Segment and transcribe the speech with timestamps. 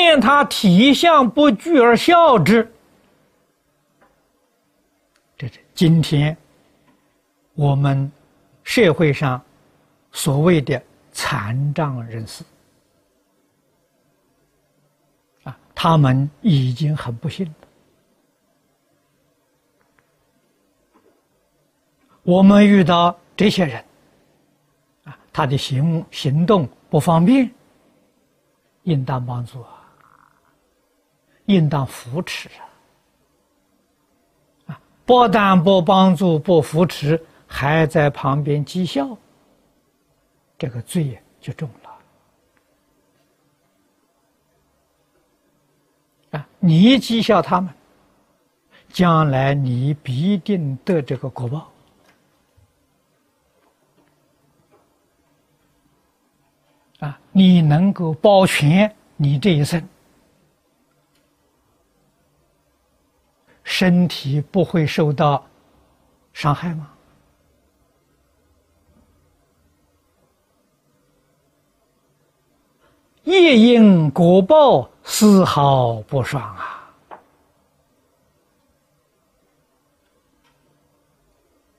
[0.00, 2.72] 见他体相不具而笑之，
[5.36, 6.36] 这是今天
[7.54, 8.10] 我们
[8.62, 9.40] 社会上
[10.12, 10.82] 所谓的
[11.12, 12.44] 残障人士
[15.44, 17.52] 啊，他们已经很不幸了。
[22.22, 23.84] 我们遇到这些人
[25.04, 27.50] 啊，他的行行动不方便。
[28.84, 29.77] 应当帮助啊，
[31.48, 32.62] 应当扶持啊！
[34.66, 39.16] 啊，不但不帮助、不扶持，还在旁边讥笑，
[40.58, 41.98] 这个罪就重了。
[46.38, 47.72] 啊，你讥笑他们，
[48.90, 51.72] 将来你必定得这个果报。
[57.00, 59.82] 啊，你能够保全你这一生，
[63.78, 65.46] 身体不会受到
[66.32, 66.90] 伤害吗？
[73.22, 76.92] 夜因果报丝毫不爽啊！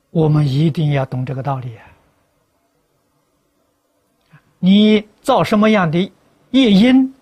[0.09, 1.83] 我们一定要懂这个道理啊！
[4.59, 5.99] 你造什么样的
[6.51, 7.13] 业因，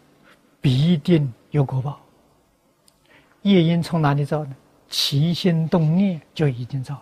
[0.61, 1.99] 必定有果报。
[3.41, 4.55] 业因从哪里造呢？
[4.89, 6.95] 起心动念就已经造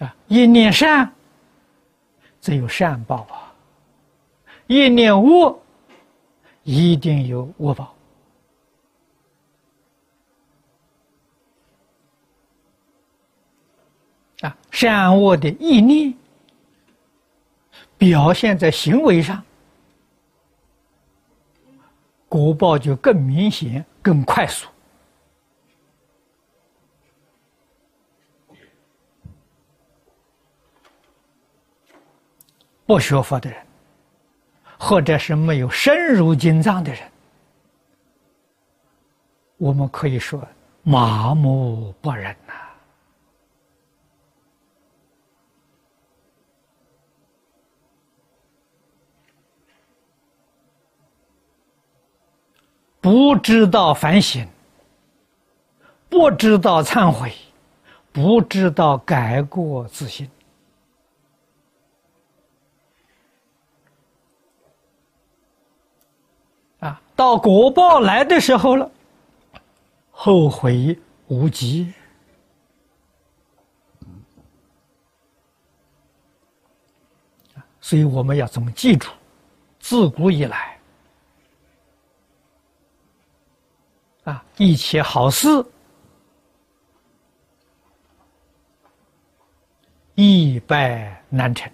[0.00, 0.06] 了。
[0.06, 1.12] 啊，一念善，
[2.40, 3.52] 则有善报啊；
[4.66, 5.60] 一念恶，
[6.62, 7.94] 一定有恶报。
[14.40, 16.14] 啊，善恶的意念。
[17.98, 19.44] 表现在行为上，
[22.30, 24.68] 果报就更明显、更快速。
[32.86, 33.60] 不学佛的人，
[34.78, 37.02] 或者是没有深入经藏的人，
[39.56, 40.40] 我们可以说
[40.84, 42.34] 麻木不仁
[53.00, 54.46] 不知道反省，
[56.08, 57.32] 不知道忏悔，
[58.12, 60.30] 不知道改过自新，
[66.80, 68.90] 啊，到果报来的时候了，
[70.10, 71.92] 后悔无及。
[77.80, 79.10] 所以我们要怎么记住？
[79.80, 80.79] 自古以来。
[84.24, 85.48] 啊，一切好事，
[90.14, 91.72] 易败难成，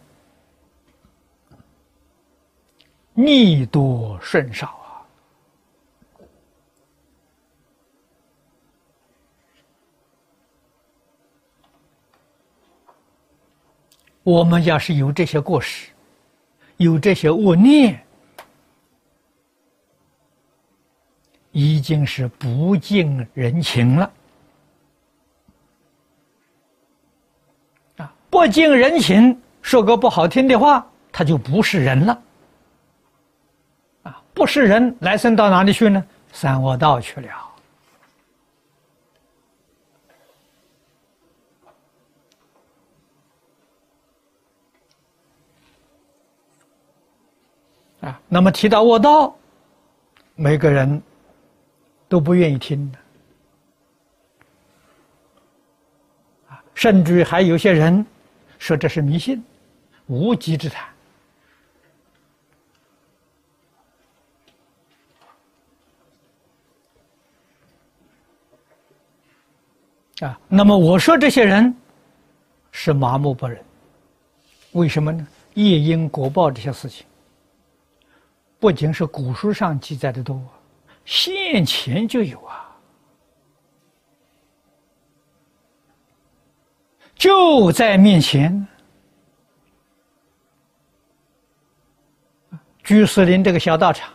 [3.14, 5.02] 逆多顺少啊！
[14.22, 15.90] 我们要是有这些过失，
[16.76, 18.05] 有这些恶念。
[21.58, 24.12] 已经是不近人情了
[27.96, 28.12] 啊！
[28.28, 32.22] 不近人情，说个不好听的话，他就不是人了
[34.02, 34.22] 啊！
[34.34, 36.04] 不是人，来生到哪里去呢？
[36.30, 37.32] 三恶道去了
[48.02, 48.20] 啊！
[48.28, 49.34] 那么提到恶道，
[50.34, 51.02] 每个人。
[52.08, 52.98] 都不愿意听的
[56.48, 58.04] 啊，甚至还有些人
[58.58, 59.42] 说这是迷信、
[60.06, 60.88] 无稽之谈
[70.20, 70.40] 啊。
[70.48, 71.74] 那么我说这些人
[72.70, 73.62] 是麻木不仁，
[74.72, 75.26] 为什么呢？
[75.54, 77.06] 业因果报这些事情，
[78.60, 80.40] 不仅是古书上记载的多。
[81.06, 82.76] 现前就有啊，
[87.14, 88.66] 就在面前。
[92.82, 94.12] 居士林这个小道场，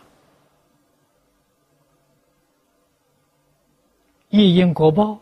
[4.30, 5.18] 夜莺国报，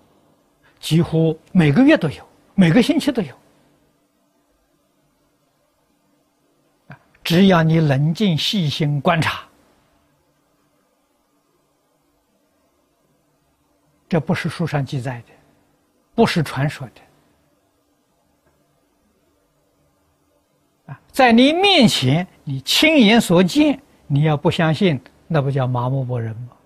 [0.78, 2.24] 几乎每个月都有，
[2.54, 3.34] 每个星期都有。
[7.24, 9.49] 只要你冷静细心观察。
[14.10, 15.32] 这不是书上记载的，
[16.16, 17.00] 不是传说的。
[20.92, 26.56] 啊，在你面前，你亲眼所见，你要不相信，那不叫麻木不仁吗？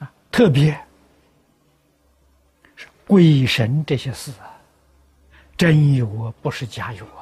[0.00, 0.78] 啊，特别
[2.76, 4.52] 是鬼神这些事啊，
[5.56, 7.20] 真有啊，不是假有啊。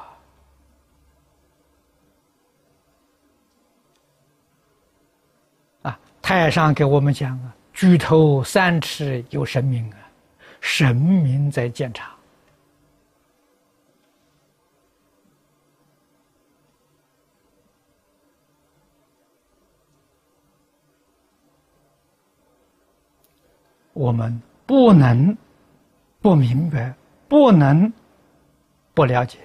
[5.83, 5.99] 啊，
[6.31, 7.53] 太上给我们讲啊。
[7.73, 9.99] 举头三尺有神明啊，
[10.61, 12.15] 神明在检查
[23.93, 25.37] 我们，不能
[26.21, 26.95] 不明白，
[27.27, 27.93] 不能
[28.95, 29.41] 不了解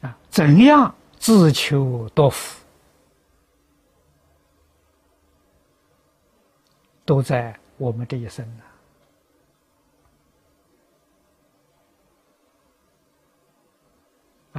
[0.00, 0.16] 啊！
[0.30, 2.57] 怎样自求多福？
[7.08, 8.62] 都在我们这一生呢。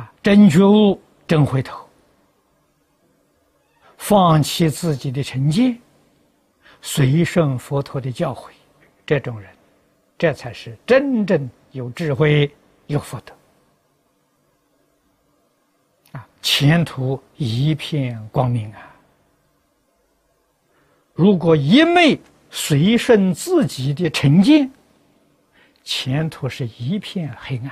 [0.02, 1.88] 啊，真觉悟，真回头，
[3.98, 5.80] 放弃自己的成见，
[6.82, 8.50] 随顺佛陀的教诲，
[9.06, 9.56] 这种人，
[10.18, 12.52] 这才是真正有智慧、
[12.88, 13.32] 有福德，
[16.14, 18.88] 啊，前途一片光明啊！
[21.14, 22.20] 如果一昧
[22.50, 24.72] 随顺自己的成见，
[25.84, 27.72] 前途是一片黑暗。